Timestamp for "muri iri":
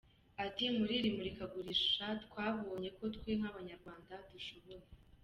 0.77-1.09